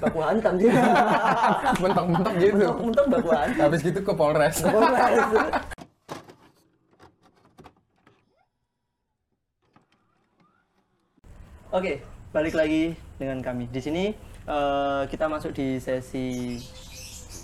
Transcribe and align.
baku 0.00 0.18
hantam 0.20 0.54
dia 0.58 0.72
mentok-mentok 1.82 2.34
gitu 2.38 2.56
mentok-mentok 2.56 3.06
baku 3.08 3.30
hantam 3.30 3.62
habis 3.68 3.80
gitu 3.82 4.00
ke 4.02 4.12
Polres 4.12 4.56
Oke, 11.72 12.04
balik 12.36 12.52
lagi 12.52 12.92
dengan 13.16 13.40
kami. 13.40 13.64
Di 13.72 13.80
sini 13.80 14.12
eh, 14.44 15.02
kita 15.08 15.24
masuk 15.24 15.56
di 15.56 15.80
sesi 15.80 16.60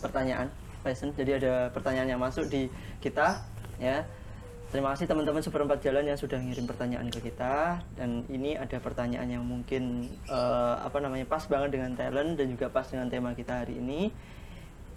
pertanyaan 0.05 0.53
lesson. 0.85 1.17
Jadi 1.17 1.41
ada 1.41 1.73
pertanyaan 1.73 2.13
yang 2.13 2.21
masuk 2.21 2.45
di 2.45 2.69
kita 3.01 3.41
ya. 3.81 4.05
Terima 4.69 4.93
kasih 4.93 5.09
teman-teman 5.09 5.41
seperempat 5.41 5.81
jalan 5.81 6.05
yang 6.05 6.21
sudah 6.21 6.37
ngirim 6.37 6.69
pertanyaan 6.69 7.09
ke 7.09 7.25
kita 7.25 7.81
dan 7.97 8.21
ini 8.29 8.53
ada 8.53 8.77
pertanyaan 8.77 9.25
yang 9.25 9.41
mungkin 9.41 10.13
eh, 10.29 10.77
apa 10.85 11.01
namanya 11.01 11.25
pas 11.25 11.41
banget 11.49 11.81
dengan 11.81 11.97
talent 11.97 12.37
dan 12.37 12.53
juga 12.53 12.69
pas 12.69 12.85
dengan 12.85 13.09
tema 13.09 13.33
kita 13.33 13.65
hari 13.65 13.81
ini. 13.81 14.13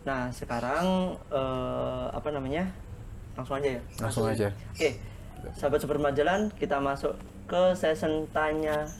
Nah, 0.03 0.27
sekarang 0.35 1.15
eh, 1.31 2.07
apa 2.11 2.29
namanya? 2.35 2.67
Langsung 3.39 3.63
aja 3.63 3.79
ya. 3.79 3.81
Langsung 4.03 4.27
aja. 4.27 4.51
Oke, 4.75 4.99
sahabat 5.55 5.79
seperempat 5.79 6.13
jalan, 6.19 6.51
kita 6.59 6.75
masuk 6.83 7.15
ke 7.47 7.71
session 7.79 8.27
tanya. 8.35 8.91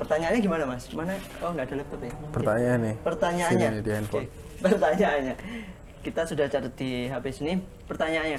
Pertanyaannya 0.00 0.40
gimana 0.40 0.64
mas? 0.64 0.88
Mana? 0.96 1.20
Oh 1.44 1.52
nggak 1.52 1.68
ada 1.68 1.74
laptop 1.84 2.00
ya? 2.00 2.12
pertanyaan 2.32 2.78
nih 2.80 2.94
Pertanyaannya. 3.04 3.68
Sini 3.68 3.76
nih 3.76 3.82
di 3.84 3.92
handphone. 3.92 4.24
Oke, 4.24 4.56
Pertanyaannya. 4.64 5.34
Kita 5.98 6.22
sudah 6.24 6.46
catat 6.46 6.72
di 6.78 7.10
HP 7.10 7.24
sini. 7.34 7.54
Pertanyaannya, 7.90 8.38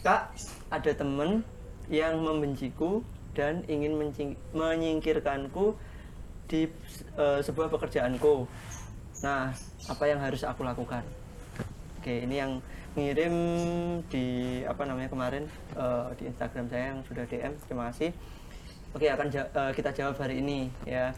Kak, 0.00 0.32
ada 0.70 0.90
temen 0.94 1.42
yang 1.90 2.22
membenciku 2.22 3.02
dan 3.34 3.66
ingin 3.66 3.98
menyingkirkanku 4.54 5.74
di 6.46 6.70
eh, 7.18 7.40
sebuah 7.42 7.70
pekerjaanku. 7.70 8.46
Nah, 9.22 9.52
apa 9.86 10.04
yang 10.06 10.18
harus 10.22 10.42
aku 10.46 10.62
lakukan? 10.64 11.02
Oke, 12.00 12.24
ini 12.24 12.40
yang 12.40 12.62
ngirim 12.96 13.34
di 14.10 14.26
apa 14.66 14.82
namanya 14.82 15.10
kemarin 15.12 15.44
eh, 15.76 16.08
di 16.18 16.24
Instagram 16.30 16.66
saya 16.70 16.84
yang 16.94 16.98
sudah 17.06 17.24
DM. 17.26 17.52
Terima 17.66 17.90
kasih. 17.92 18.10
Oke, 18.94 19.06
akan 19.06 19.26
ja- 19.30 19.50
eh, 19.50 19.72
kita 19.74 19.90
jawab 19.94 20.18
hari 20.18 20.42
ini 20.42 20.70
ya. 20.86 21.14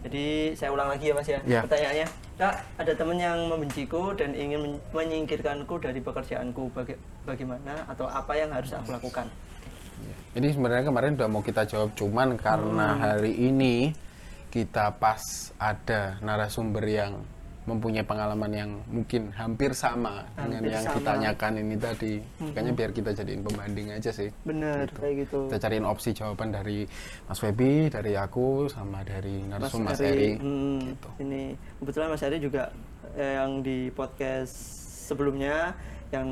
Jadi 0.00 0.56
saya 0.56 0.72
ulang 0.72 0.88
lagi 0.88 1.12
ya 1.12 1.14
Mas 1.14 1.28
ya. 1.28 1.40
Ya. 1.44 1.60
Pertanyaannya, 1.60 2.06
Kak, 2.40 2.54
ada 2.80 2.92
teman 2.96 3.18
yang 3.20 3.38
membenciku 3.46 4.16
dan 4.16 4.32
ingin 4.32 4.60
men- 4.64 4.82
menyingkirkanku 4.90 5.76
dari 5.78 6.00
pekerjaanku. 6.00 6.72
Baga- 6.72 7.00
bagaimana 7.28 7.84
atau 7.86 8.08
apa 8.08 8.32
yang 8.32 8.48
harus 8.50 8.72
aku 8.72 8.88
lakukan? 8.88 9.28
Ini 10.32 10.48
sebenarnya 10.48 10.88
kemarin 10.88 11.12
udah 11.20 11.28
mau 11.28 11.44
kita 11.44 11.68
jawab, 11.68 11.92
cuman 11.92 12.40
karena 12.40 12.96
Hmm. 12.96 13.00
hari 13.04 13.36
ini 13.36 13.92
kita 14.48 14.96
pas 14.96 15.20
ada 15.60 16.16
narasumber 16.24 16.84
yang 16.88 17.20
mempunyai 17.62 18.02
pengalaman 18.02 18.50
yang 18.50 18.70
mungkin 18.90 19.30
hampir 19.38 19.70
sama 19.70 20.26
dengan 20.34 20.66
Hampir 20.66 20.72
yang 20.74 20.82
sama. 20.82 20.90
Hmm. 20.90 20.98
ditanyakan 20.98 21.52
ini 21.62 21.76
tadi. 21.78 22.12
Makanya 22.42 22.72
biar 22.74 22.90
kita 22.90 23.10
jadiin 23.14 23.42
pembanding 23.46 23.86
aja 23.94 24.10
sih. 24.10 24.28
Bener, 24.42 24.86
kayak 24.90 25.14
gitu. 25.26 25.46
Kita 25.46 25.58
cariin 25.62 25.86
opsi 25.86 26.10
jawaban 26.10 26.50
dari 26.50 26.82
Mas 27.30 27.38
Febi, 27.38 27.86
dari 27.86 28.12
aku, 28.18 28.66
sama 28.66 29.06
dari 29.06 29.46
narasumber 29.46 29.94
Mas, 29.94 30.02
Eri. 30.02 30.30
hmm, 30.34 30.78
Gitu. 30.92 31.08
Ini 31.22 31.42
kebetulan 31.78 32.08
Mas 32.10 32.22
Eri 32.26 32.38
juga 32.42 32.62
eh, 33.14 33.34
yang 33.38 33.62
di 33.62 33.78
podcast 33.94 34.54
sebelumnya 35.06 35.70
yang 36.10 36.28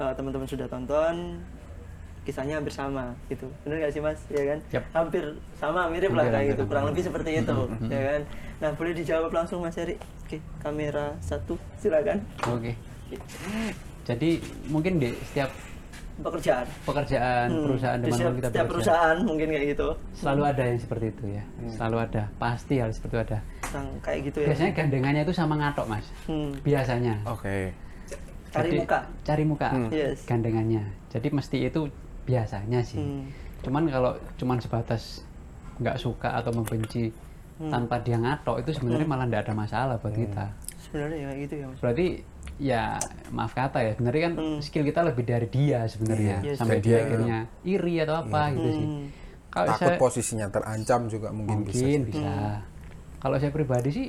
eh, 0.00 0.12
teman-teman 0.16 0.48
sudah 0.48 0.66
tonton 0.72 1.40
kisahnya 2.26 2.58
hampir 2.58 2.74
sama 2.74 3.14
gitu. 3.30 3.46
Bener 3.62 3.86
gak 3.86 3.94
sih 3.94 4.02
Mas? 4.02 4.18
Ya 4.26 4.42
kan? 4.42 4.58
Yap. 4.74 4.84
Hampir 4.90 5.24
sama 5.54 5.86
mirip 5.86 6.10
lah 6.10 6.26
kayak 6.26 6.58
gitu. 6.58 6.62
Kurang 6.66 6.90
lebih 6.90 7.06
seperti 7.06 7.30
itu, 7.38 7.56
ya 7.86 8.00
kan? 8.02 8.20
Nah, 8.58 8.70
boleh 8.74 8.92
dijawab 8.98 9.30
langsung 9.30 9.62
Mas 9.62 9.78
Eri. 9.78 9.94
Oke, 10.26 10.42
kamera 10.58 11.14
satu 11.22 11.54
silakan. 11.78 12.18
Oke. 12.50 12.74
Jadi 14.02 14.42
mungkin 14.66 14.98
di 14.98 15.14
setiap 15.30 15.54
Pekerjaan. 16.16 16.64
pekerjaan 16.88 17.46
Hmm, 17.52 17.64
perusahaan 17.68 18.00
di 18.00 18.08
setiap, 18.08 18.32
kita 18.40 18.48
setiap 18.48 18.66
perusahaan 18.72 19.18
mungkin 19.20 19.52
kayak 19.52 19.66
gitu. 19.76 19.88
selalu 20.16 20.42
ada 20.48 20.62
yang 20.64 20.78
seperti 20.80 21.06
itu 21.12 21.24
ya. 21.28 21.44
Selalu 21.76 21.96
ada. 22.08 22.22
Pasti 22.40 22.74
hal 22.80 22.88
seperti 22.88 23.12
itu 23.12 23.22
ada. 23.28 23.38
Yang 23.68 23.86
kayak 24.00 24.20
gitu 24.24 24.38
ya. 24.40 24.48
Biasanya 24.48 24.72
gandengannya 24.72 25.22
itu 25.28 25.34
sama 25.36 25.54
ngatok, 25.60 25.86
Mas. 25.92 26.06
Hmm, 26.24 26.56
Biasanya. 26.64 27.14
Oke. 27.28 27.76
cari 28.48 28.72
Jadi, 28.72 28.76
muka. 28.80 28.98
Cari 29.28 29.44
muka. 29.44 29.68
Hmm. 29.68 29.90
Yes. 29.92 30.24
Gandengannya. 30.24 30.82
Jadi 31.12 31.28
mesti 31.28 31.56
itu 31.68 31.80
biasanya 32.26 32.82
sih. 32.82 32.98
Hmm. 32.98 33.30
Cuman 33.62 33.86
kalau 33.86 34.12
cuman 34.36 34.58
sebatas 34.58 35.22
nggak 35.78 35.96
suka 35.96 36.34
atau 36.34 36.50
membenci 36.50 37.10
Hmm. 37.56 37.72
tanpa 37.72 37.96
dia 37.98 38.20
ngatok 38.20 38.60
itu 38.60 38.76
sebenarnya 38.76 39.08
malah 39.08 39.24
nggak 39.24 39.48
ada 39.48 39.54
masalah 39.54 39.96
buat 39.96 40.12
kita. 40.12 40.44
Sebenarnya 40.76 41.18
ya 41.24 41.30
gitu 41.40 41.54
ya 41.56 41.66
Mas. 41.66 41.80
Berarti 41.80 42.06
ya 42.56 42.82
maaf 43.30 43.52
kata 43.52 43.80
ya 43.80 43.90
sebenarnya 43.96 44.22
kan 44.28 44.34
Hmm. 44.36 44.58
skill 44.60 44.84
kita 44.84 45.00
lebih 45.00 45.24
dari 45.24 45.48
dia 45.48 45.84
sebenarnya 45.84 46.44
Iya, 46.44 46.52
sampai 46.52 46.78
iya. 46.78 46.84
dia 46.84 46.96
akhirnya 47.00 47.38
iri 47.64 47.94
atau 48.00 48.16
apa 48.18 48.42
gitu 48.52 48.68
sih. 48.70 48.86
Hmm. 48.86 49.06
Kalau 49.48 49.72
Takut 49.72 49.80
saya 49.80 49.96
posisinya 49.96 50.46
terancam 50.52 51.00
juga 51.08 51.28
mungkin, 51.32 51.64
bisa. 51.64 51.80
mungkin 51.80 52.02
bisa. 52.04 52.32
Kalau 53.16 53.36
saya 53.40 53.48
pribadi 53.48 53.88
sih 53.88 54.08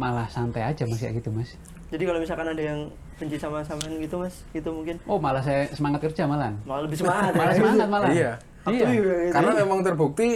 malah 0.00 0.26
santai 0.32 0.64
aja 0.64 0.88
mas 0.88 0.96
kayak 0.96 1.20
gitu 1.20 1.28
mas. 1.28 1.60
Jadi 1.92 2.02
kalau 2.06 2.18
misalkan 2.22 2.48
ada 2.48 2.62
yang 2.62 2.88
benci 3.20 3.36
sama 3.36 3.60
samaan 3.60 3.92
gitu 3.94 4.16
mas, 4.16 4.34
itu 4.50 4.64
mungkin 4.66 4.96
Oh 5.04 5.16
malah 5.16 5.38
saya 5.38 5.68
semangat 5.70 6.00
kerja 6.02 6.24
malah. 6.24 6.48
malah 6.64 6.82
lebih 6.82 6.96
semangat. 6.98 7.32
Malah 7.34 7.46
ya. 7.46 7.58
semangat 7.60 7.88
malah. 7.88 8.08
Iya. 8.10 8.32
Iya. 8.62 8.80
ya, 8.80 8.88
gitu. 8.90 9.10
Karena 9.30 9.52
memang 9.54 9.78
terbukti 9.82 10.28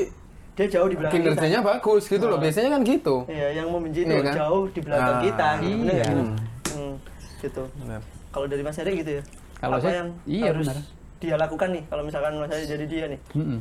dia 0.55 0.67
jauh 0.71 0.87
di 0.87 0.95
belakang 0.95 1.17
kita. 1.17 1.27
kinerjanya 1.33 1.61
bagus 1.61 2.05
gitu 2.07 2.25
loh. 2.25 2.37
Biasanya 2.37 2.71
kan 2.71 2.81
gitu. 2.83 3.17
Iya, 3.27 3.49
yang 3.59 3.69
membenci 3.69 4.01
itu 4.03 4.13
Iya 4.13 4.23
kan? 4.23 4.35
jauh 4.39 4.65
di 4.67 4.81
belakang 4.81 5.09
Ah, 5.11 5.23
kita. 5.23 5.49
Gitu. 5.59 5.81
Iya. 5.83 6.05
gitu? 6.05 6.23
Hmm, 6.71 6.95
gitu. 7.41 7.63
Benar. 7.79 8.01
Kalau 8.31 8.47
dari 8.47 8.63
Mas 8.63 8.77
Eri 8.77 8.93
gitu 8.97 9.11
ya. 9.11 9.23
Kalau 9.57 9.77
apa 9.77 9.83
saya- 9.83 9.97
yang 9.97 10.09
iya, 10.25 10.45
harus 10.53 10.67
benar. 10.67 10.79
dia 11.17 11.35
lakukan 11.35 11.69
nih 11.71 11.83
kalau 11.87 12.03
misalkan 12.03 12.33
Mas 12.37 12.51
Eri 12.51 12.65
jadi 12.67 12.85
dia 12.85 13.05
nih. 13.09 13.21
Mm-mm. 13.33 13.61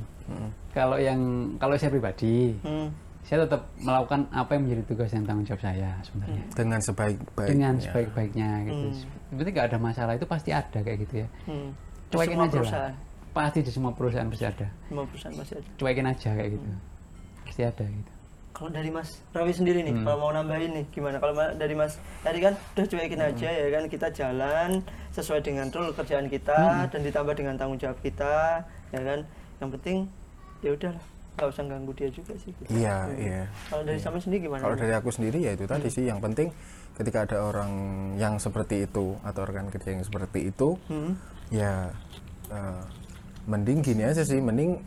Kalau 0.70 0.98
yang 0.98 1.20
kalau 1.58 1.74
saya 1.76 1.90
pribadi, 1.90 2.58
Hmm. 2.60 2.88
Saya 3.24 3.48
tetap 3.48 3.62
melakukan 3.80 4.28
apa 4.30 4.50
yang 4.54 4.62
menjadi 4.68 4.84
tugas 4.86 5.10
dan 5.10 5.24
tanggung 5.24 5.48
jawab 5.48 5.62
saya 5.62 5.90
sebenarnya. 6.04 6.44
Dengan 6.52 6.80
sebaik-baiknya. 6.80 7.50
Dengan 7.50 7.74
sebaik-baiknya 7.80 8.50
gitu. 8.68 8.88
Hmm. 8.92 9.34
Berarti 9.34 9.50
nggak 9.52 9.68
ada 9.72 9.78
masalah 9.80 10.14
itu 10.14 10.26
pasti 10.28 10.50
ada 10.52 10.80
kayak 10.80 10.98
gitu 11.08 11.14
ya. 11.24 11.28
Hmm. 11.48 11.70
Cuekin 12.12 12.38
aja 12.38 12.52
perusahaan. 12.52 12.92
lah. 12.92 12.96
Pasti 13.34 13.60
di 13.66 13.72
semua 13.72 13.92
perusahaan 13.92 14.28
pasti 14.28 14.46
ada. 14.46 14.68
Semua 14.86 15.06
perusahaan 15.08 15.34
masih 15.34 15.54
ada. 15.58 15.70
Cuekin 15.76 16.06
aja 16.06 16.30
kayak 16.32 16.50
gitu. 16.52 16.68
Hmm. 16.68 16.80
Pasti 17.44 17.62
ada 17.64 17.86
gitu. 17.86 18.12
Kalau 18.54 18.70
dari 18.70 18.90
Mas 18.94 19.10
Rawi 19.34 19.50
sendiri 19.50 19.82
nih, 19.82 19.98
Hmm. 19.98 20.06
kalau 20.06 20.18
mau 20.20 20.32
nambahin 20.32 20.72
nih 20.74 20.86
gimana? 20.94 21.18
Kalau 21.18 21.34
dari 21.34 21.74
Mas 21.74 21.98
tadi 22.22 22.38
kan 22.38 22.54
udah 22.76 22.86
cuekin 22.86 23.18
Hmm. 23.18 23.30
aja 23.34 23.50
ya 23.50 23.68
kan 23.72 23.84
kita 23.90 24.08
jalan 24.14 24.70
sesuai 25.10 25.42
dengan 25.42 25.66
rule 25.74 25.90
kerjaan 25.92 26.30
Hmm. 26.30 26.34
kita 26.38 26.58
dan 26.86 27.02
ditambah 27.02 27.34
dengan 27.34 27.58
tanggung 27.58 27.82
jawab 27.82 27.98
kita, 28.00 28.62
ya 28.94 29.02
kan? 29.02 29.26
Yang 29.58 29.70
penting 29.80 29.98
ya 30.62 30.70
udahlah, 30.70 31.06
nggak 31.34 31.50
usah 31.50 31.64
ganggu 31.64 31.92
dia 31.94 32.10
juga 32.10 32.34
sih. 32.38 32.54
gitu. 32.54 32.70
Iya, 32.70 32.98
Hmm. 33.04 33.18
iya. 33.18 33.42
Kalau 33.68 33.84
dari 33.84 34.00
sama 34.00 34.18
sendiri 34.18 34.46
gimana? 34.46 34.62
Kalau 34.62 34.76
dari 34.76 34.94
aku 34.94 35.10
sendiri 35.10 35.38
ya 35.40 35.52
itu 35.52 35.66
tadi 35.66 35.88
sih 35.90 36.06
yang 36.06 36.20
penting 36.20 36.54
ketika 36.94 37.26
ada 37.26 37.38
orang 37.42 37.72
yang 38.16 38.38
seperti 38.38 38.86
itu 38.86 39.18
atau 39.20 39.42
rekan 39.42 39.68
kerja 39.68 39.90
yang 39.92 40.06
seperti 40.06 40.48
itu 40.48 40.78
Hmm. 40.86 41.18
ya 41.50 41.90
eh, 42.48 42.84
mending 43.44 43.82
gini 43.82 44.06
aja 44.06 44.22
sih, 44.22 44.38
mending 44.38 44.78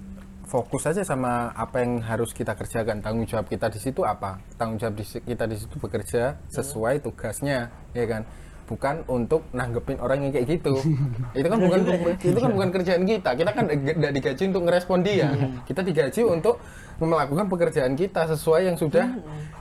fokus 0.46 0.86
aja 0.86 1.02
sama 1.02 1.50
apa 1.50 1.82
yang 1.82 1.98
harus 1.98 2.30
kita 2.30 2.54
kerjakan. 2.54 3.02
Tanggung 3.02 3.26
jawab 3.26 3.50
kita 3.50 3.66
di 3.66 3.76
situ 3.76 4.06
apa? 4.06 4.38
Tanggung 4.54 4.78
jawab 4.78 4.94
di 4.94 5.02
kita 5.02 5.44
di 5.44 5.58
situ 5.58 5.74
bekerja 5.76 6.38
sesuai 6.46 7.02
tugasnya, 7.02 7.68
ya 7.90 8.06
kan? 8.06 8.22
Bukan 8.66 9.06
untuk 9.06 9.46
nanggepin 9.50 9.96
orang 9.96 10.18
yang 10.20 10.32
kayak 10.32 10.46
gitu. 10.52 10.74
itu 11.38 11.46
kan 11.46 11.58
bukan 11.58 11.80
itu 12.18 12.34
kan 12.36 12.50
bukan 12.50 12.68
kerjaan 12.70 13.02
kita. 13.02 13.30
Kita 13.32 13.50
kan 13.50 13.64
tidak 13.66 14.12
digaji 14.12 14.42
untuk 14.46 14.62
ngerespon 14.64 14.98
dia. 15.00 15.28
Kita 15.62 15.80
digaji 15.80 16.22
untuk 16.22 16.58
melakukan 16.96 17.46
pekerjaan 17.46 17.92
kita 17.92 18.24
sesuai 18.26 18.60
yang 18.64 18.74
sudah 18.74 19.04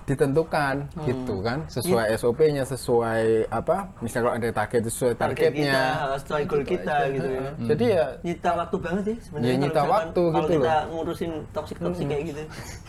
ditentukan 0.04 0.76
gitu 1.04 1.42
kan 1.42 1.66
sesuai 1.68 2.14
SOP-nya 2.16 2.64
sesuai 2.64 3.50
apa 3.50 3.90
misalnya 4.00 4.24
kalau 4.24 4.36
ada 4.38 4.50
target 4.54 4.82
sesuai 4.86 5.14
Target 5.16 5.36
targetnya 5.50 5.66
kita, 5.76 6.18
sesuai 6.22 6.44
goal 6.46 6.64
kita 6.64 6.96
gitu 7.10 7.28
ya. 7.28 7.50
jadi 7.66 7.86
ya 7.90 8.06
Nyita 8.22 8.52
waktu 8.56 8.76
banget 8.78 9.04
ya 9.04 9.16
sebenarnya. 9.20 9.50
Ya, 9.50 9.56
nyita 9.58 9.82
waktu 9.84 10.22
kalau 10.24 10.40
gitu 10.40 10.54
kita 10.56 10.76
ngurusin 10.88 11.32
toxic 11.52 11.78
toxic 11.78 12.06
kayak 12.06 12.24
gitu. 12.26 12.42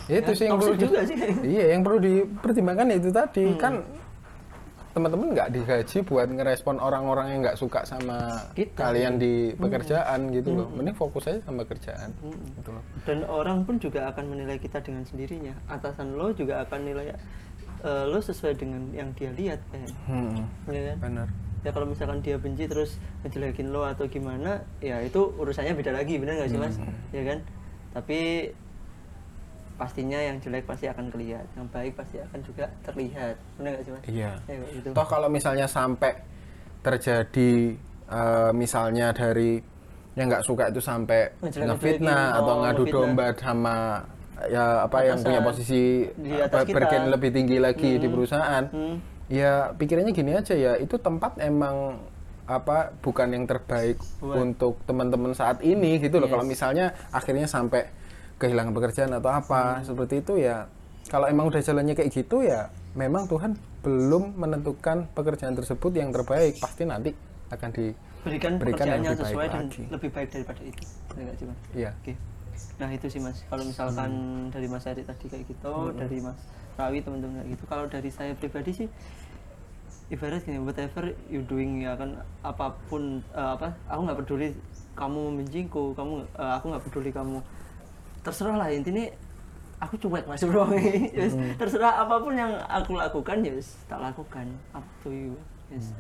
Ya, 0.07 0.17
itu 0.17 0.31
Ya, 0.31 0.37
sih 0.37 0.45
yang 0.47 0.59
perlu 0.61 0.75
juga 0.77 0.99
sih. 1.03 1.17
iya 1.43 1.65
yang 1.73 1.83
perlu 1.83 1.99
dipertimbangkan 1.99 2.87
itu 2.93 3.11
tadi 3.11 3.45
Hmm. 3.49 3.59
kan 3.59 3.75
teman-teman 4.97 5.29
nggak 5.31 5.53
digaji 5.53 5.99
buat 6.03 6.25
ngerespon 6.27 6.81
orang-orang 6.81 7.27
yang 7.29 7.41
nggak 7.45 7.55
suka 7.55 7.85
sama 7.85 8.41
Kita. 8.51 8.89
kalian 8.89 9.21
di 9.21 9.53
Hmm. 9.53 9.61
pekerjaan 9.61 10.33
gitu 10.33 10.49
loh 10.51 10.73
mending 10.73 10.97
fokus 10.97 11.29
aja 11.29 11.45
sama 11.45 11.63
kerjaan 11.63 12.17
gitu 12.57 12.73
loh 12.73 12.81
Dan 13.05 13.23
orang 13.23 13.63
pun 13.63 13.77
juga 13.77 14.09
akan 14.09 14.25
menilai 14.27 14.57
kita 14.57 14.81
dengan 14.81 15.05
sendirinya. 15.05 15.53
Atasan 15.69 16.17
lo 16.17 16.33
juga 16.33 16.65
akan 16.65 16.81
nilai 16.83 17.13
eh, 17.79 18.05
lo 18.05 18.19
sesuai 18.19 18.57
dengan 18.57 18.89
yang 18.91 19.13
dia 19.13 19.29
lihat 19.31 19.61
kan. 19.69 19.85
Hmm, 20.07 20.41
Ya 20.67 20.83
kan? 20.91 20.97
benar 20.99 21.29
Ya 21.61 21.71
kalau 21.71 21.85
misalkan 21.85 22.23
dia 22.23 22.39
benci 22.39 22.65
terus 22.65 22.95
ngejelekin 23.21 23.69
lo 23.69 23.83
atau 23.83 24.07
gimana, 24.07 24.63
ya 24.79 25.03
itu 25.03 25.19
urusannya 25.35 25.75
beda 25.75 25.91
lagi, 25.91 26.15
bener 26.15 26.39
nggak 26.39 26.49
sih 26.49 26.57
mas? 26.57 26.79
Hmm. 26.79 26.95
Ya 27.11 27.23
kan? 27.27 27.39
Tapi 27.93 28.21
pastinya 29.77 30.17
yang 30.17 30.41
jelek 30.41 30.65
pasti 30.65 30.89
akan 30.89 31.13
kelihatan 31.13 31.45
yang 31.53 31.69
baik 31.69 31.93
pasti 31.95 32.17
akan 32.17 32.41
juga 32.41 32.65
terlihat 32.81 33.37
benar 33.61 33.71
nggak 33.77 33.85
sih 33.85 33.93
mas 33.93 34.03
Iya. 34.09 34.33
Ya, 34.49 34.55
gitu. 34.73 34.89
Toh 34.91 35.07
kalau 35.07 35.29
misalnya 35.29 35.69
sampai 35.69 36.17
terjadi 36.81 37.77
eh, 38.09 38.51
misalnya 38.53 39.13
dari 39.13 39.61
yang 40.17 40.33
nggak 40.33 40.45
suka 40.49 40.73
itu 40.73 40.81
sampai 40.81 41.29
ngefitnah 41.45 42.41
atau 42.41 42.55
oh, 42.57 42.61
ngadu 42.65 42.83
ngefitnah. 42.89 43.05
domba 43.05 43.27
sama 43.37 43.77
ya 44.49 44.85
apa 44.85 44.99
yang 45.05 45.17
Atasan. 45.21 45.27
punya 45.29 45.41
posisi 45.45 45.83
Di 46.17 46.33
apa, 46.41 46.45
atas 46.49 46.65
kita. 46.69 46.77
bergen 46.81 47.03
lebih 47.13 47.31
tinggi 47.33 47.57
lagi 47.61 47.91
di 48.01 48.09
perusahaan. 48.09 48.65
Hmm. 48.73 48.97
Ya 49.27 49.75
pikirannya 49.75 50.15
gini 50.15 50.33
aja 50.33 50.55
ya, 50.55 50.73
itu 50.79 50.97
tempat 50.97 51.37
emang 51.43 51.99
apa 52.47 52.95
bukan 53.03 53.29
yang 53.35 53.45
terbaik 53.45 53.99
Buat- 54.23 54.39
untuk 54.39 54.79
teman-teman 54.87 55.35
saat 55.35 55.61
ini 55.61 55.99
gitu 55.99 56.17
loh. 56.17 56.31
Yes. 56.31 56.33
Kalau 56.33 56.45
misalnya 56.47 56.87
akhirnya 57.11 57.45
sampai 57.45 57.91
kehilangan 58.37 58.73
pekerjaan 58.73 59.11
atau 59.13 59.31
apa 59.31 59.81
seperti 59.81 60.21
itu 60.21 60.37
ya 60.37 60.69
kalau 61.07 61.27
emang 61.27 61.49
udah 61.49 61.63
jalannya 61.63 61.95
kayak 61.95 62.11
gitu 62.13 62.43
ya 62.43 62.69
memang 62.93 63.25
Tuhan 63.27 63.55
belum 63.81 64.35
menentukan 64.37 65.07
pekerjaan 65.15 65.55
tersebut 65.55 65.95
yang 65.95 66.11
terbaik 66.11 66.59
pasti 66.59 66.83
nanti 66.85 67.15
akan 67.49 67.71
di 67.71 67.95
berikan, 68.27 68.59
yang 68.59 68.61
pekerjaan 68.61 68.99
yang 68.99 69.15
lebih 69.15 69.23
baik 69.23 69.31
sesuai 69.31 69.47
dan 69.47 69.65
lagi. 69.65 69.83
lebih 69.87 70.11
baik 70.11 70.29
daripada 70.29 70.61
itu 70.61 70.83
benar 71.07 71.23
nggak 71.23 71.37
sih 71.39 71.47
mas 71.47 71.59
Iya. 71.73 71.91
Oke. 71.95 72.13
Nah 72.77 72.91
itu 72.91 73.07
sih 73.09 73.21
mas. 73.21 73.39
Kalau 73.47 73.65
misalkan 73.65 74.11
Hmm. 74.11 74.49
dari 74.51 74.67
Mas 74.67 74.85
Eri 74.85 75.01
tadi 75.01 75.29
kayak 75.29 75.45
gitu, 75.47 75.73
dari 75.95 76.19
Mas 76.21 76.37
Rawi 76.75 77.01
teman-teman 77.01 77.41
kayak 77.41 77.49
gitu. 77.55 77.65
Kalau 77.65 77.85
dari 77.87 78.11
saya 78.11 78.33
pribadi 78.35 78.73
sih, 78.75 78.89
ibarat 80.09 80.43
gini, 80.43 80.61
whatever 80.61 81.09
you 81.27 81.41
doing 81.43 81.81
ya 81.81 81.95
kan 81.95 82.21
apa 82.43 82.77
pun 82.87 83.25
eh, 83.31 83.51
apa, 83.55 83.75
aku 83.87 84.01
nggak 84.03 84.19
peduli 84.21 84.49
kamu 84.93 85.21
membenciku, 85.31 85.93
kamu 85.93 86.15
eh, 86.29 86.53
aku 86.57 86.65
nggak 86.69 86.85
peduli 86.85 87.11
kamu 87.11 87.39
terserah 88.27 88.57
lah 88.59 88.69
intinya 88.69 89.07
aku 89.79 89.95
cuek 90.03 90.27
mas 90.27 90.43
bro 90.43 90.67
Yes, 91.15 91.39
Hmm. 91.39 91.55
terserah 91.55 92.03
apa 92.03 92.19
pun 92.19 92.35
yang 92.35 92.59
aku 92.67 92.99
lakukan 92.99 93.47
ya 93.47 93.55
yes, 93.55 93.79
tak 93.87 94.03
lakukan 94.03 94.51
up 94.75 94.83
to 95.05 95.15
you 95.15 95.35
yes. 95.71 95.95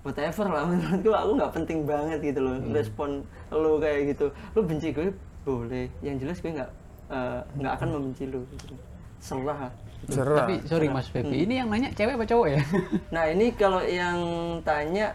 whatever 0.00 0.48
lah 0.48 0.64
menurutku 0.72 1.12
aku 1.12 1.30
nggak 1.36 1.52
penting 1.52 1.78
banget 1.84 2.18
gitu 2.24 2.40
loh 2.40 2.56
Hmm. 2.56 2.72
respon 2.72 3.10
lo 3.52 3.76
kayak 3.76 4.16
gitu 4.16 4.32
lo 4.56 4.60
benci 4.64 4.96
gue 4.96 5.12
boleh 5.44 5.86
yang 6.00 6.16
jelas 6.16 6.40
gue 6.40 6.50
nggak 6.50 6.70
eh, 7.12 7.40
nggak 7.60 7.72
akan 7.76 7.88
membenci 8.00 8.24
lo 8.26 8.40
gitu. 8.56 8.74
serah 9.20 9.68
cerah. 10.06 10.46
Tapi 10.46 10.54
sorry 10.68 10.86
Mas 10.86 11.08
Febi, 11.10 11.48
ini 11.48 11.58
yang 11.58 11.66
nanya 11.72 11.90
cewek 11.90 12.14
apa 12.14 12.26
cowok 12.28 12.46
ya? 12.52 12.60
nah 13.10 13.24
ini 13.26 13.50
kalau 13.58 13.82
yang 13.82 14.18
tanya 14.62 15.10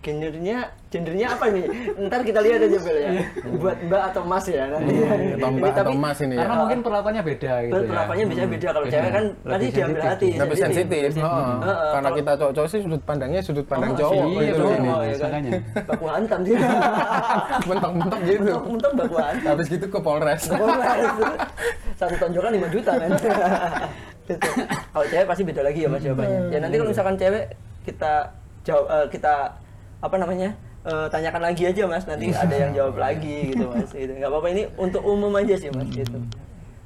gendernya 0.00 0.58
gendernya 0.88 1.36
apa 1.36 1.52
nih 1.52 1.64
ntar 2.08 2.24
kita 2.24 2.40
lihat 2.40 2.64
aja 2.64 2.78
Bel 2.80 2.96
ya. 2.96 3.10
Buat 3.60 3.78
mbak 3.84 4.02
atau 4.10 4.22
mas 4.24 4.46
ya. 4.48 4.64
Nanti 4.66 4.96
Iya, 4.96 5.06
atau 5.36 5.48
Ini 5.52 5.60
mbak 5.60 5.70
atau 5.70 5.84
tapi 5.84 5.96
mas 6.00 6.18
ini 6.18 6.34
ya. 6.34 6.40
Karena 6.40 6.54
mungkin 6.56 6.78
perlakuannya 6.80 7.22
beda 7.22 7.52
gitu 7.60 7.76
ya. 7.76 7.84
perlakuannya 7.84 8.24
bisa 8.26 8.42
beda. 8.48 8.68
Kalau 8.72 8.86
cewek 8.88 9.10
kan 9.12 9.24
tadi 9.44 9.66
diambil 9.68 10.02
hati 10.02 10.28
lebih 10.34 10.56
sensitif, 10.56 11.10
oh. 11.14 11.20
Heeh, 11.20 11.60
karena 11.60 12.00
kalau- 12.00 12.16
kita 12.16 12.32
cowok-cowok 12.34 12.68
sih 12.72 12.80
sudut 12.80 13.02
pandangnya 13.04 13.40
sudut 13.44 13.66
pandang 13.68 13.92
Oh, 13.92 13.98
cowok 14.00 14.24
iya 14.24 14.40
gitu. 14.48 14.62
oh, 14.64 15.02
ya 15.04 15.16
kan? 15.20 15.42
Baku 15.84 16.04
hantam 16.08 16.40
dia. 16.42 16.58
Mentok-mentok 17.68 18.20
gitu. 18.24 18.52
Untung 18.64 18.92
baku 18.96 19.16
hantam. 19.20 19.48
Habis 19.52 19.66
gitu 19.68 19.86
ke 19.86 19.98
Polres. 20.00 20.42
Polres. 20.48 21.00
satu 21.94 22.14
tonjokan 22.16 22.50
5 22.56 22.72
juta 22.72 22.92
men. 22.96 23.10
Gitu. 24.24 24.48
kalau 24.94 25.06
cewek 25.06 25.26
pasti 25.28 25.42
beda 25.44 25.60
lagi 25.60 25.84
ya 25.84 25.88
mas 25.92 26.00
jawabannya. 26.00 26.40
Ya 26.48 26.58
nanti 26.58 26.74
kalau 26.78 26.88
misalkan 26.88 27.14
cewek 27.14 27.44
kita 27.84 28.12
jawab 28.62 28.84
eh, 28.88 29.06
kita 29.08 29.34
apa 30.00 30.16
namanya 30.16 30.50
eh, 30.82 31.06
tanyakan 31.08 31.42
lagi 31.44 31.62
aja 31.64 31.82
mas 31.84 32.04
nanti 32.04 32.32
ada 32.32 32.54
yang 32.56 32.72
jawab 32.72 32.96
lagi 32.96 33.52
gitu 33.52 33.64
mas 33.68 33.92
gitu 33.96 34.12
nggak 34.12 34.28
apa-apa 34.28 34.48
ini 34.50 34.62
untuk 34.76 35.02
umum 35.04 35.32
aja 35.36 35.54
sih 35.54 35.68
mas 35.70 35.88
gitu 35.88 36.16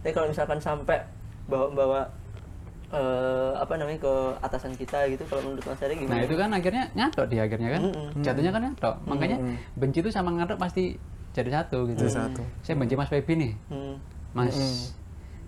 tapi 0.02 0.12
kalau 0.12 0.28
misalkan 0.28 0.58
sampai 0.58 0.98
bawa-bawa 1.46 2.04
eh, 2.92 3.52
apa 3.56 3.74
namanya 3.74 3.98
ke 3.98 4.14
atasan 4.40 4.74
kita 4.74 5.08
gitu 5.08 5.24
kalau 5.26 5.42
menurut 5.42 5.64
mas 5.64 5.80
Nah 5.80 5.94
gimana 5.94 6.22
itu 6.22 6.36
kan 6.36 6.50
akhirnya 6.52 6.84
ngatok 6.94 7.26
dia 7.26 7.42
akhirnya 7.42 7.68
kan, 7.72 7.82
jatuhnya 8.20 8.52
kan 8.52 8.62
ngatok. 8.70 8.94
Makanya 9.04 9.36
benci 9.74 9.98
itu 9.98 10.10
sama 10.10 10.30
ngatok 10.32 10.58
pasti 10.60 10.94
jadi 11.34 11.50
satu 11.50 11.90
gitu. 11.90 12.06
Jadi 12.06 12.14
satu. 12.14 12.42
Saya 12.62 12.78
benci 12.78 12.94
Mas 12.94 13.10
Febi 13.10 13.34
nih, 13.34 13.52
Hmm. 13.66 13.94
Mas 14.30 14.54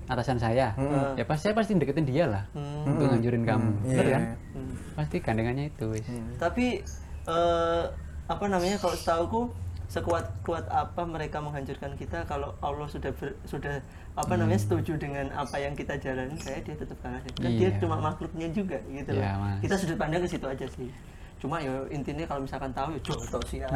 atasan 0.07 0.39
saya. 0.39 0.75
Ya 1.15 1.23
pasti 1.23 1.47
saya 1.47 1.55
pasti 1.55 1.79
deketin 1.79 2.07
dia 2.07 2.27
lah 2.27 2.45
Hmm. 2.51 2.89
untuk 2.89 3.07
nganjurin 3.11 3.43
kamu, 3.47 3.71
Iya. 3.71 3.87
bener 3.87 4.07
kan? 4.11 4.23
Hmm. 4.55 4.75
Pasti 4.99 5.17
gandengannya 5.23 5.65
itu. 5.71 5.87
wis. 5.93 6.07
Tapi 6.41 6.83
eh, 7.27 7.83
apa 8.27 8.45
namanya 8.45 8.77
kalau 8.77 8.95
setahuku 8.95 9.41
sekuat 9.87 10.43
kuat 10.43 10.67
apa 10.67 11.05
mereka 11.05 11.39
menghancurkan 11.39 11.95
kita 11.95 12.25
kalau 12.25 12.53
Allah 12.61 12.85
sudah 12.87 13.09
ber- 13.13 13.37
sudah 13.45 13.81
apa 14.13 14.33
namanya 14.35 14.59
setuju 14.59 14.97
dengan 14.97 15.29
apa 15.33 15.57
yang 15.57 15.73
kita 15.73 15.97
jalani 15.97 16.37
saya 16.37 16.59
dia 16.59 16.75
tetap 16.75 16.97
kalah 16.99 17.21
kan 17.21 17.49
dia 17.49 17.69
Iya. 17.69 17.79
cuma 17.79 17.95
makhluknya 17.97 18.49
juga 18.51 18.77
gitu 18.85 19.09
loh. 19.09 19.21
Iya, 19.21 19.33
Mas. 19.37 19.57
kita 19.61 19.75
sudut 19.77 19.97
pandang 19.97 20.21
ke 20.21 20.29
situ 20.29 20.45
aja 20.45 20.67
sih 20.69 20.89
cuma 21.37 21.61
ya 21.61 21.69
intinya 21.89 22.25
kalau 22.25 22.41
misalkan 22.43 22.73
tahu 22.73 22.91
ya 22.91 22.99
jodoh 23.05 23.43
sih 23.47 23.61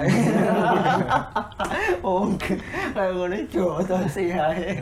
oh 2.02 2.26
enggak 2.26 2.56
kayak 2.90 3.12
ngono 3.12 3.36
jodoh 3.46 4.02
sih 4.08 4.32
ae. 4.32 4.80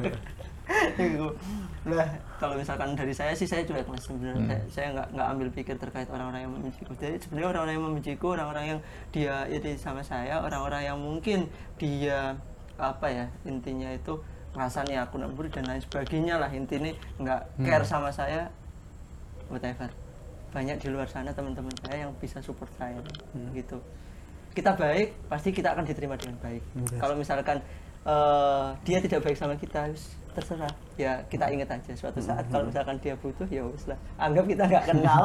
Nah, 1.89 2.11
kalau 2.37 2.55
misalkan 2.61 2.93
dari 2.93 3.17
saya 3.17 3.33
sih 3.33 3.49
saya 3.49 3.65
cuek 3.65 3.89
mas. 3.89 4.05
Sebenarnya. 4.05 4.45
Saya, 4.45 4.61
saya 4.69 4.87
nggak 4.93 5.09
nggak 5.17 5.29
ambil 5.33 5.49
pikir 5.57 5.75
terkait 5.81 6.09
orang-orang 6.13 6.45
yang 6.45 6.53
membenciku. 6.53 6.93
Jadi 7.01 7.17
sebenarnya 7.25 7.49
orang-orang 7.57 7.75
yang 7.75 7.87
membenciku, 7.89 8.27
orang-orang 8.37 8.65
yang 8.69 8.81
dia 9.09 9.35
iri 9.49 9.73
sama 9.81 10.05
saya, 10.05 10.45
orang-orang 10.45 10.83
yang 10.85 10.99
mungkin 11.01 11.49
dia 11.81 12.37
apa 12.79 13.11
ya 13.11 13.27
intinya 13.43 13.91
itu 13.91 14.23
ngerasani 14.55 14.95
aku 15.03 15.19
nembur 15.19 15.49
dan 15.49 15.65
lain 15.65 15.81
sebagainya 15.81 16.37
lah. 16.37 16.53
Intinya 16.53 16.93
nggak 17.17 17.41
care 17.65 17.85
sama 17.89 18.13
saya 18.13 18.53
whatever. 19.49 19.89
Banyak 20.53 20.81
di 20.85 20.89
luar 20.93 21.09
sana 21.09 21.33
teman-teman 21.33 21.73
saya 21.81 22.05
yang 22.05 22.13
bisa 22.21 22.45
support 22.45 22.69
saya 22.77 23.01
gitu. 23.57 23.81
Kita 24.53 24.77
baik 24.77 25.29
pasti 25.33 25.57
kita 25.57 25.73
akan 25.73 25.89
diterima 25.89 26.21
dengan 26.21 26.37
baik. 26.45 26.63
Kalau 27.01 27.17
misalkan 27.17 27.65
eh, 28.05 28.69
dia 28.85 28.99
tidak 29.01 29.25
baik 29.25 29.37
sama 29.41 29.57
kita 29.57 29.89
terserah 30.37 30.88
ya 30.99 31.23
kita 31.31 31.47
ingat 31.47 31.71
aja 31.71 31.93
suatu 31.95 32.19
saat 32.19 32.43
kalau 32.51 32.67
misalkan 32.67 32.99
dia 32.99 33.15
butuh 33.15 33.47
ya 33.47 33.63
wis 33.63 33.87
lah. 33.87 33.99
Anggap 34.19 34.45
kita 34.51 34.63
nggak 34.67 34.85
kenal. 34.91 35.23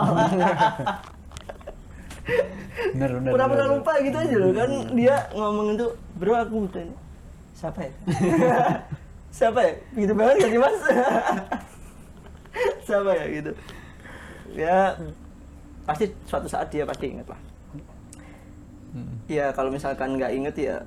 Bener 2.94 3.10
bener. 3.20 3.32
pura-pura 3.34 3.66
lupa 3.68 3.94
gitu 4.06 4.18
aja 4.22 4.36
loh. 4.38 4.54
Kan 4.54 4.72
dia 4.94 5.16
ngomong 5.34 5.68
itu 5.74 5.88
bro 6.22 6.34
aku 6.38 6.70
ini. 6.78 6.94
Siapa 7.58 7.80
ya? 7.82 7.92
Siapa 9.42 9.60
ya? 9.66 9.74
Gitu 9.98 10.14
banget 10.14 10.36
sih 10.46 10.62
mas? 10.62 10.78
Siapa 12.88 13.12
ya? 13.18 13.26
Gitu. 13.34 13.52
Ya 14.54 14.78
pasti 15.90 16.06
suatu 16.30 16.46
saat 16.46 16.70
dia 16.70 16.86
pasti 16.86 17.10
inget 17.10 17.26
lah. 17.26 17.42
Ya 19.26 19.50
kalau 19.58 19.74
misalkan 19.74 20.22
nggak 20.22 20.32
inget 20.38 20.56
ya 20.56 20.78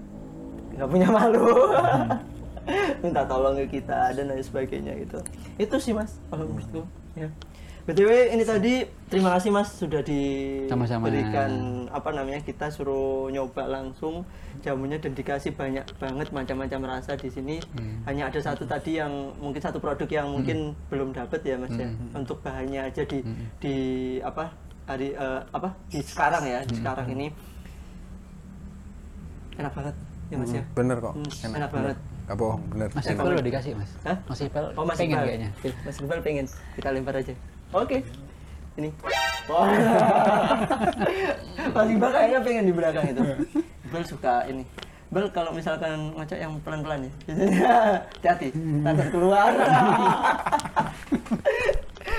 nggak 0.79 0.89
punya 0.93 1.09
malu 1.11 1.73
minta 3.03 3.23
tolong 3.25 3.55
ke 3.65 3.79
kita 3.81 4.11
dan 4.13 4.27
lain 4.31 4.43
sebagainya 4.43 4.93
gitu. 5.07 5.19
Itu 5.57 5.77
sih 5.79 5.95
mas 5.95 6.19
kalau 6.29 6.51
menurutku 6.51 6.83
ya. 7.15 7.31
Btw 7.87 8.35
ini 8.35 8.43
tadi 8.43 8.83
terima 9.07 9.31
kasih 9.39 9.55
mas 9.55 9.71
sudah 9.79 10.03
diberikan 10.03 11.87
apa 11.95 12.11
namanya 12.11 12.43
kita 12.43 12.67
suruh 12.67 13.31
nyoba 13.31 13.71
langsung. 13.71 14.27
Jamunya 14.67 14.99
dan 14.99 15.15
dikasih 15.15 15.55
banyak 15.55 15.87
banget 16.03 16.35
macam-macam 16.35 16.99
rasa 16.99 17.15
di 17.15 17.31
sini. 17.31 17.63
Hanya 18.03 18.27
ada 18.27 18.43
satu 18.43 18.67
tadi 18.67 18.99
yang 18.99 19.31
mungkin 19.39 19.63
satu 19.63 19.79
produk 19.79 20.11
yang 20.11 20.27
mungkin 20.35 20.75
belum 20.91 21.15
dapat 21.15 21.47
ya 21.47 21.55
mas 21.63 21.79
ya. 21.79 21.87
Untuk 22.11 22.43
bahannya 22.43 22.91
aja 22.91 23.07
di 23.07 23.23
di 23.63 23.75
apa 24.19 24.51
hari 24.91 25.15
eh, 25.15 25.41
apa 25.55 25.71
di 25.87 26.03
sekarang 26.03 26.43
ya 26.43 26.67
di 26.67 26.75
sekarang 26.75 27.07
ini. 27.15 27.31
Enak 29.63 29.73
banget 29.79 29.95
ya 30.35 30.37
mas 30.43 30.51
ya? 30.51 30.63
Bener 30.75 30.99
kok. 30.99 31.15
Hmm, 31.15 31.31
enak, 31.47 31.55
enak 31.55 31.71
banget. 31.71 31.99
Gak 32.27 32.37
bohong 32.43 32.63
bener 32.75 32.91
Mas 32.91 33.07
Ipel 33.07 33.39
udah 33.39 33.47
dikasih 33.47 33.73
mas. 33.79 33.91
Hah? 34.03 34.17
Mas 34.27 34.41
Ipel 34.43 34.65
Oh 34.75 34.83
Mas 34.83 34.99
pengen 34.99 35.15
Iqbal. 35.15 35.27
kayaknya. 35.31 35.51
Mas 35.87 35.97
Iqbal 36.03 36.21
pengen. 36.27 36.47
Kita 36.75 36.89
lempar 36.91 37.15
aja. 37.15 37.35
Oke. 37.71 38.03
Ini. 38.75 38.91
Wah. 39.47 39.71
Mas 41.79 41.87
Iqbal 41.87 42.11
kayaknya 42.11 42.41
pengen 42.43 42.65
di 42.67 42.75
belakang 42.75 43.07
itu. 43.15 43.23
Iqbal 43.87 44.03
suka 44.11 44.35
ini. 44.51 44.67
Iqbal 45.07 45.31
kalau 45.31 45.55
misalkan 45.55 46.19
ngajak 46.19 46.39
yang 46.43 46.59
pelan-pelan 46.67 47.07
ya. 47.07 47.13
Hati-hati. 48.19 48.51
Takut 48.83 49.07
keluar. 49.15 49.51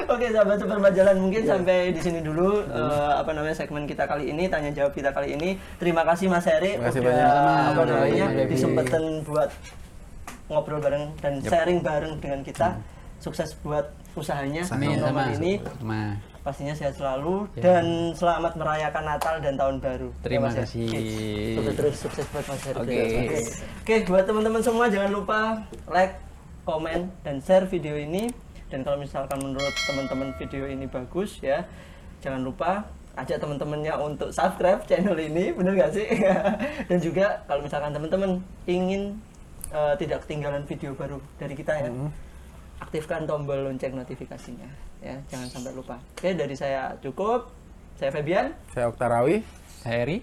Oke 0.08 0.32
sahabat 0.32 0.56
super 0.56 0.80
jalan 0.96 1.16
mungkin 1.20 1.44
sampai 1.44 1.92
di 1.92 2.00
sini 2.00 2.24
dulu 2.24 2.64
eh, 2.64 3.14
apa 3.20 3.32
namanya 3.36 3.56
segmen 3.60 3.84
kita 3.84 4.08
kali 4.08 4.32
ini 4.32 4.48
tanya 4.48 4.72
jawab 4.72 4.96
kita 4.96 5.12
kali 5.12 5.36
ini 5.36 5.60
terima 5.80 6.08
kasih 6.08 6.32
Mas 6.32 6.48
Heri 6.48 6.80
Terima 6.80 6.88
kasih 6.88 7.02
banyak. 7.04 7.28
Apa 7.76 7.82
namanya 7.84 8.26
Heri. 8.32 8.48
disempatan 8.48 9.04
buat 9.28 9.52
ngobrol 10.48 10.80
bareng 10.80 11.12
dan 11.20 11.40
sharing 11.40 11.80
bareng 11.80 12.20
dengan 12.20 12.42
kita. 12.42 12.80
Sukses 13.18 13.58
buat 13.60 13.90
usahanya 14.14 14.62
Amin 14.70 14.98
sama. 14.98 15.34
ini. 15.34 15.58
Sama. 15.60 16.02
Pastinya 16.42 16.72
sehat 16.72 16.96
selalu 16.96 17.44
Ya. 17.60 17.76
dan 17.76 17.86
selamat 18.14 18.56
merayakan 18.56 19.04
Natal 19.04 19.36
dan 19.42 19.60
Tahun 19.60 19.78
Baru. 19.84 20.10
Terima 20.22 20.48
Ya, 20.48 20.64
kasih. 20.64 20.88
Oke. 21.58 21.74
Terus 21.76 21.96
sukses 22.00 22.26
buat 22.32 22.46
Mas. 22.48 22.64
Oke. 22.72 23.00
Oke, 23.82 23.96
buat 24.06 24.24
teman-teman 24.24 24.62
semua 24.62 24.88
jangan 24.88 25.12
lupa 25.12 25.60
like, 25.90 26.16
komen 26.64 27.12
dan 27.22 27.40
share 27.40 27.64
video 27.64 27.96
ini 27.96 28.28
dan 28.68 28.84
kalau 28.84 28.96
misalkan 28.96 29.40
menurut 29.40 29.72
teman-teman 29.88 30.36
video 30.36 30.68
ini 30.68 30.84
bagus 30.84 31.40
ya 31.40 31.64
jangan 32.20 32.44
lupa 32.44 32.84
ajak 33.16 33.40
teman-temannya 33.40 33.96
untuk 33.96 34.30
subscribe 34.30 34.84
channel 34.84 35.16
ini 35.16 35.56
bener 35.56 35.80
gak 35.80 35.96
sih 35.96 36.04
dan 36.92 36.98
juga 37.00 37.40
kalau 37.48 37.64
misalkan 37.64 37.90
teman-teman 37.90 38.32
ingin 38.68 39.16
eh, 39.72 39.96
tidak 40.00 40.28
ketinggalan 40.28 40.64
video 40.66 40.94
baru 40.94 41.18
dari 41.40 41.54
kita 41.56 41.74
ya. 41.78 41.92
Aktifkan 42.78 43.26
tombol 43.26 43.66
lonceng 43.66 43.98
notifikasinya 43.98 44.70
ya. 45.02 45.18
Jangan 45.32 45.48
sampai 45.50 45.72
lupa. 45.74 45.98
Oke 46.18 46.38
dari 46.38 46.54
saya 46.54 46.94
cukup 47.02 47.50
saya 47.98 48.14
Febian 48.14 48.54
Saya 48.70 48.94
Oktarawi. 48.94 49.42
Saya 49.82 50.06
Eri. 50.06 50.18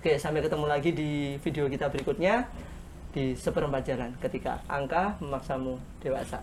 oke 0.00 0.16
sampai 0.16 0.40
ketemu 0.40 0.66
lagi 0.66 0.90
di 0.96 1.10
video 1.44 1.68
kita 1.68 1.92
berikutnya 1.92 2.48
di 3.12 3.36
seperempat 3.36 3.82
jalan 3.84 4.10
ketika 4.18 4.64
angka 4.66 5.18
memaksamu 5.20 5.76
dewasa 6.00 6.40